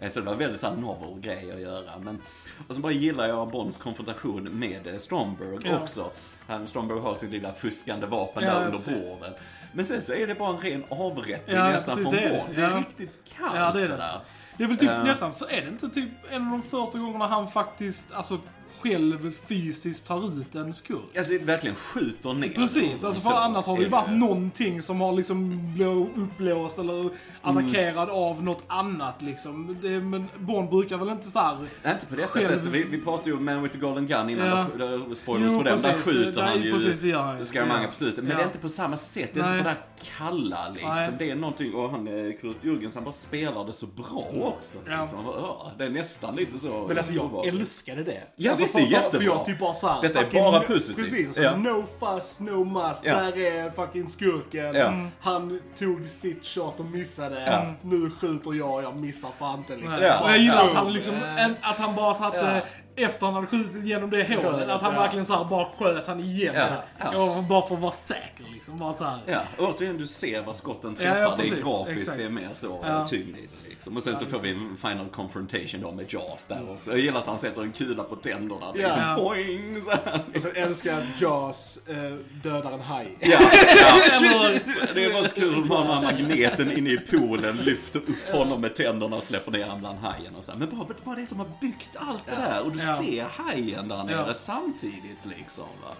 [0.00, 1.98] Eh, Så det var väldigt så här novel grej att göra.
[1.98, 2.22] Men,
[2.68, 5.78] och så bara gillar jag Bonds konfrontation med eh, Stromberg Ja.
[5.80, 6.10] också.
[6.46, 9.10] Han, Stromberg har sitt lilla fuskande vapen Ja, där under precis.
[9.12, 9.32] borden.
[9.72, 12.44] Men sen så är det bara en ren avrättning Ja, nästan precis, från det det.
[12.46, 12.56] Bond.
[12.56, 13.96] Det är riktigt kallt Ja, det är det.
[13.96, 14.20] där.
[14.58, 15.04] Det är väl typ Eh.
[15.04, 18.38] nästan, är det inte typ en av de första gångerna han faktiskt, alltså
[18.84, 21.16] själv fysiskt tar ut en skurk.
[21.18, 25.00] Alltså verkligen skjuter ner Precis, alltså för Så annars har det ju varit någonting som
[25.00, 27.10] har liksom blå, uppblåst eller
[27.42, 29.76] attackerad av något annat liksom.
[29.82, 31.56] Det, men Bond brukar väl inte så här.
[31.82, 32.66] Nej, inte på detta Själv- sättet.
[32.66, 34.66] Vi, vi pratade ju om Man with the Golden Gun innan, Ja.
[34.78, 35.82] där, där, spoilers Jo, för den.
[35.82, 37.44] Där skjuter Nej, han ju precis, det gör han.
[37.44, 37.88] Scaramanga Ja.
[37.88, 38.24] på slutet.
[38.24, 38.36] Men Ja.
[38.36, 39.30] det är inte på samma sätt.
[39.34, 39.58] Det är Nej.
[39.58, 40.90] inte på det här kalla liksom.
[40.96, 41.10] Nej.
[41.18, 44.78] Det är någonting, och han, eh, Kurt Jürgens, han bara spelar det så bra också.
[44.88, 45.00] Ja.
[45.00, 45.18] Liksom.
[45.24, 47.54] Ja, det är nästan lite så Men alltså jag obehagligt.
[47.54, 48.22] älskade det.
[48.36, 49.18] Ja, alltså, det är jättebra.
[49.20, 50.96] För jag typ bara såhär, Detta är bara no- positivt.
[51.10, 51.56] Precis, Ja.
[51.56, 53.04] no fuss, no must.
[53.04, 53.16] Ja.
[53.20, 54.74] Där är fucking skurken.
[54.74, 54.94] Ja.
[55.20, 57.40] Han tog sitt shot och missade.
[57.46, 57.72] Ja.
[57.82, 59.96] Nu skjuter jag, jag missar fan inte liksom.
[60.02, 60.20] Ja.
[60.20, 60.78] Och jag gillar att Ja.
[60.78, 61.14] han liksom,
[61.60, 62.62] att han bara satte,
[62.96, 65.00] efter han hade skjutit genom det hålet, att han Ja.
[65.00, 66.54] verkligen så här bara sköt han igen.
[66.56, 66.66] Ja.
[66.98, 67.06] Ja.
[67.12, 67.44] Ja.
[67.48, 68.76] Bara för att vara säker liksom.
[68.76, 69.18] Bara så här.
[69.26, 71.36] Ja, och återigen du ser vad skotten Ja, ja, träffar.
[71.36, 72.18] det är grafiskt, exakt.
[72.18, 73.06] det är mer så Ja.
[73.06, 73.96] tyngd i det liksom.
[73.96, 76.90] Och sen så får vi en final confrontation då med Jaws där också.
[76.90, 78.72] Jag gillar att han sätter en kula på tänderna.
[78.72, 79.16] Liksom Ja.
[79.16, 79.82] boing!
[79.84, 80.20] Så här.
[80.34, 83.16] Och sen älskar jag att Jaws eh, dödar en haj.
[83.20, 83.38] Ja,
[83.80, 84.00] ja.
[84.16, 88.76] Eller, Det är bara så kul här magneten inne i poolen lyfter upp honom med
[88.76, 90.58] tänderna och släpper ner honom bland hajen och så här.
[90.58, 92.96] Men bara, bara det att de har byggt allt det där och du Ja.
[92.96, 94.34] ser hajen där nere Ja.
[94.34, 95.64] samtidigt liksom.
[95.82, 95.94] Va?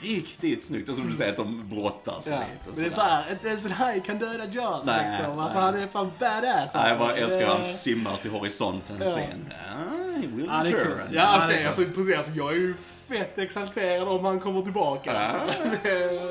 [0.00, 0.88] Riktigt snyggt.
[0.88, 2.32] Och som du säger att de brottas Ja.
[2.32, 2.46] lite.
[2.74, 5.38] Men det är såhär, inte ens en haj kan döda Jaws Nej, liksom.
[5.38, 5.64] Alltså nej.
[5.72, 6.70] han är fan badass.
[6.74, 7.22] Nej, jag bara alltså.
[7.24, 9.10] älskar hur Det- han simmar till horisonten Ja.
[9.14, 9.52] sen.
[9.52, 11.10] Ah, he will Ja, det är coolt.
[11.12, 12.74] Ja, alltså, det är alltså, precis, alltså, jag är ju
[13.08, 15.12] fett exalterad om han kommer tillbaka.
[15.14, 15.20] Ja.
[15.20, 15.62] Alltså.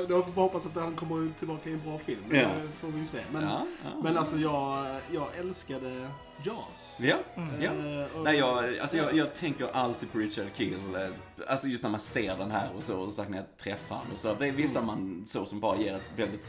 [0.08, 2.20] Då får vi hoppas att han kommer tillbaka i en bra film.
[2.32, 2.38] Ja.
[2.40, 3.18] Det får vi ju se.
[3.32, 3.90] Men, Ja, ja.
[4.02, 6.08] men alltså jag, jag älskade
[6.42, 6.98] Jaws.
[7.02, 7.16] Ja,
[7.60, 7.64] ja.
[7.70, 10.74] Eh, och- Nej, jag, alltså jag, jag tänker alltid på Richard Kill.
[10.94, 11.08] eh,
[11.48, 14.12] Alltså just när man ser den här och så, och sagt när jag träffar honom
[14.12, 14.34] och så.
[14.34, 16.44] Det är vissa man så som bara ger ett väldigt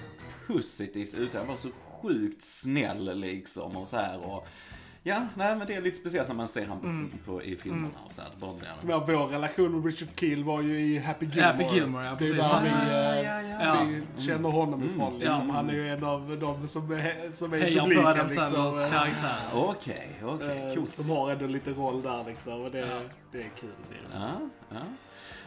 [0.47, 1.35] positivt uttryck.
[1.35, 1.69] Han var så
[2.01, 4.47] sjukt snäll liksom och så här och
[5.07, 8.13] Ja, nej men det är lite speciellt när man ser han på, i filmerna och
[8.13, 8.29] så här.
[8.35, 11.45] Det bara blir För ja, vår relation med Richard Kill var ju i Happy Gilmore.
[11.45, 13.57] Happy Gilmore, ja, Det är där vi, Ah, eh, ja, ja.
[13.63, 13.83] Ja.
[14.15, 15.19] vi känner honom ifrån.
[15.19, 15.47] Liksom.
[15.49, 15.53] Ja.
[15.53, 18.07] Han är ju en av de som är, som är i hejar på publiken.
[18.07, 19.37] Adam Liksom, karaktär.
[19.53, 20.89] Okej, okej, eh, coolt.
[20.95, 22.61] som har ändå lite roll där liksom.
[22.61, 23.01] Och det, Ja.
[23.31, 23.69] det är kul.
[24.13, 24.29] Ja,
[24.69, 24.75] ja.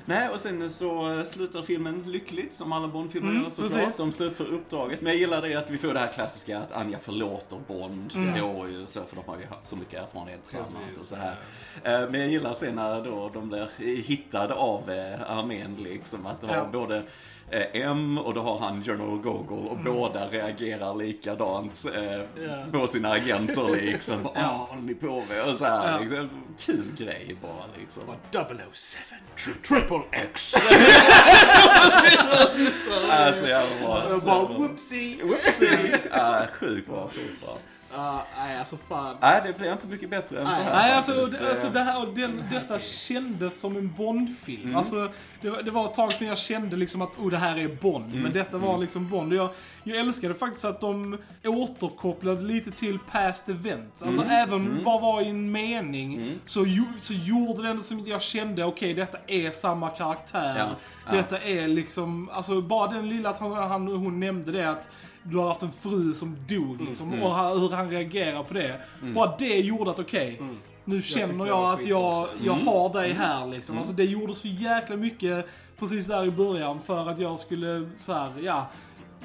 [0.08, 3.72] Nej, och sen så slutar filmen lyckligt, som alla Bond-filmer Mm, gör såklart.
[3.78, 3.96] precis.
[3.96, 5.00] De slutför uppdraget.
[5.00, 8.12] Men jag gillar det att vi får det här klassiska att Anja förlåter Bond.
[8.14, 8.38] Mm.
[8.40, 11.34] Då ju så, för de har ju haft så mycket erfarenhet tillsammans och så här.
[11.84, 13.68] Eh, Men jag gillar sen när då de blir
[14.02, 16.26] hittade av eh, armén liksom.
[16.26, 16.68] Att har Ja.
[16.72, 17.02] både eh,
[17.72, 22.24] M och då har han General Gogol och båda reagerar likadant eh, Ja.
[22.72, 24.26] på sina agenter liksom.
[24.36, 25.42] Åh, håller ni på med?
[25.44, 25.98] Och så här, Ja.
[25.98, 26.28] liksom.
[26.58, 28.02] Kul grej bara liksom.
[29.36, 30.54] 007, triple X.
[33.10, 34.18] Alltså jävla bra.
[34.26, 35.22] Bara whoopsie.
[35.24, 35.98] Whoopsie!
[36.10, 37.56] Ja, sjukt bra, sjukt bra.
[37.94, 39.16] Ja, nej alltså fan.
[39.20, 42.06] Nej, det blir inte mycket bättre än så här Nej, alltså, det, alltså det här,
[42.14, 44.62] den, detta kändes som en Bond-film.
[44.64, 44.76] Mm.
[44.76, 45.08] Alltså,
[45.40, 47.68] det, var- det var ett tag sedan jag kände liksom att oh, det här är
[47.68, 48.04] Bond.
[48.10, 48.20] Mm.
[48.22, 49.32] Men detta var liksom Bond.
[49.32, 49.48] Jag,
[49.84, 54.02] jag älskade faktiskt att de återkopplade lite till past events.
[54.02, 54.32] Alltså Mm.
[54.48, 58.08] även det bara var i en mening så, ju- så gjorde det ändå som att
[58.08, 60.54] jag kände okej, detta är samma karaktär.
[60.58, 60.66] Ja,
[61.06, 61.12] ja.
[61.16, 64.90] Detta är liksom, alltså bara den lilla att han, han, hon nämnde det att
[65.30, 67.22] du har haft en fru som dog liksom, Mm.
[67.22, 68.80] och hur han reagerar på det.
[69.14, 70.40] Bara det gjorde att okej,
[70.84, 72.66] nu känner jag, var att jag, jag Mm.
[72.66, 73.78] har dig här liksom.
[73.78, 75.46] Alltså det gjorde så jäkla mycket
[75.78, 78.66] precis där i början för att jag skulle så här, ja.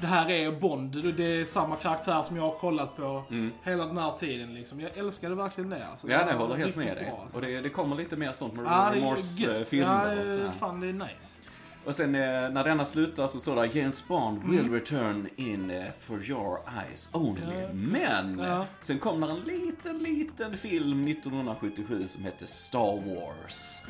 [0.02, 3.24] Det här är Bond, det är samma karaktär som jag har kollat på
[3.64, 4.80] hela den här tiden liksom.
[4.82, 6.08] Jag älskade verkligen det alltså.
[6.08, 6.20] Mm.
[6.20, 7.06] Ja, Det jag håller helt med dig.
[7.12, 7.38] bra, alltså.
[7.38, 10.52] Och det, det kommer lite mer sånt med Ja, remorse-filmer Ja, och så här.
[10.52, 11.40] fan det är nice.
[11.86, 14.74] Och sen eh, när denna slutar så står det James Bond will Mm.
[14.74, 17.42] return in eh, for your eyes only.
[17.62, 18.66] Ja, Men Ja.
[18.80, 23.82] sen kom det en liten, liten film 1977 som hette Star Wars.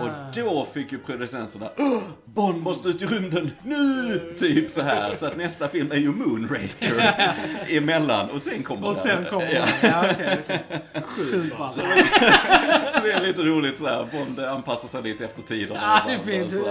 [0.00, 0.32] Och Ah.
[0.34, 4.34] då fick ju producenterna "Åh, Bond måste ut i rymden nu!
[4.38, 5.14] Typ så här.
[5.14, 7.14] Så att nästa film är ju Moonraker
[7.76, 8.30] emellan.
[8.30, 9.02] Och sen kommer Och den.
[9.02, 9.64] sen kommer ja.
[9.80, 9.90] den.
[9.90, 10.64] Ja, okej, okej.
[11.04, 11.70] Sjukt ball.
[11.70, 11.80] Så
[13.02, 14.08] det är lite roligt så här.
[14.12, 15.76] Bond anpassar sig lite efter tiden.
[15.80, 16.64] Ja, det är fint.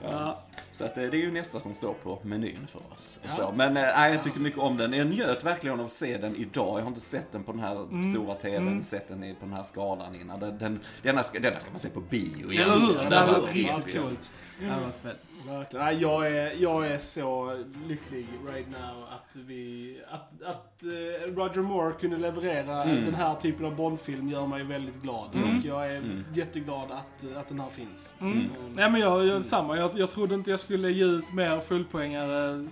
[0.00, 0.44] Så, ja, ja.
[0.78, 0.84] Ja.
[0.86, 3.18] att, eh, det är ju nästa som står på menyn för oss.
[3.24, 3.52] Och Så.
[3.56, 4.92] Men eh, nej, jag tyckte mycket om den.
[4.92, 6.78] Jag njöt verkligen av att se den idag.
[6.78, 8.04] Jag har inte sett den på den här Mm.
[8.04, 10.40] stora TVn, sett den på den här skalan innan.
[10.40, 12.94] Den, den, denna, ska, denna ska man se på bio Eller hur?
[13.10, 14.30] Det hade var varit riktigt coolt.
[14.60, 15.18] Det hade varit fett.
[15.46, 15.84] Verkligen.
[15.86, 19.96] Nej, jag, är, jag är så lycklig right now att vi...
[20.10, 23.04] Att, att eh, Roger Moore kunde leverera Mm.
[23.04, 25.28] den här typen av Bondfilm gör mig väldigt glad.
[25.34, 26.24] Och jag är Mm.
[26.34, 28.14] jätteglad att, att den här finns.
[28.20, 28.32] Mm.
[28.32, 28.72] Mm.
[28.72, 29.76] Nej men jag, jag samma.
[29.76, 32.68] Jag, jag trodde inte jag skulle ge ut mer fullpoängare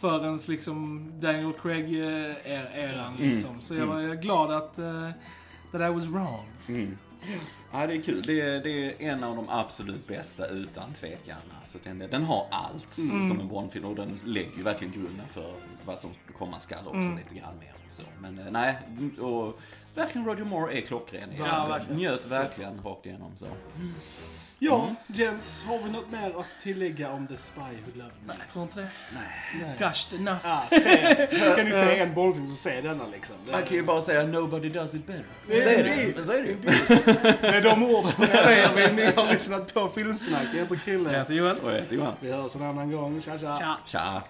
[0.00, 3.30] förrän liksom Daniel Craig-eran Mm.
[3.30, 3.60] liksom.
[3.60, 5.10] Så jag var glad att uh,
[5.72, 6.46] that I was wrong.
[6.68, 6.98] Mm.
[7.72, 8.22] Ja, det är kul.
[8.26, 11.38] Det är, det är en av de absolut bästa utan tvekan.
[11.60, 15.54] Alltså, den, den har allt som en Bondfilm och den lägger ju verkligen grunden för
[15.84, 17.74] vad som komma skall också lite grann mer.
[17.90, 18.76] Så, men eh, nej,
[19.20, 19.58] och
[19.94, 21.30] verkligen Roger Moore är klockren.
[21.38, 21.98] Ja, verkligen.
[21.98, 23.46] Njöt verkligen rakt igenom så.
[24.58, 28.26] Ja, Jens, har vi något mer att tillägga om The Spy Who Loved Me?
[28.26, 28.88] Nej, jag tror inte det.
[29.60, 29.76] Nej.
[29.78, 30.38] Gushed enough.
[30.42, 31.26] Ah, se.
[31.50, 33.36] Ska ni se en Bondfilm så se denna liksom.
[33.50, 35.24] Man kan ju bara säga nobody does it better.
[35.50, 36.12] Är Säg det.
[36.16, 36.24] det.
[36.24, 37.42] Säg det.
[37.42, 38.12] Med de orden
[38.44, 40.42] säger vi ni har lyssnat på Filmsnack.
[40.52, 41.12] Jag heter Krille.
[41.12, 41.56] Jag heter Joel.
[41.58, 42.12] Och jag heter Johan.
[42.20, 43.22] Vi hörs en annan gång.
[43.22, 43.56] Tja tja.
[43.58, 43.76] Tja.
[43.86, 44.22] Tja.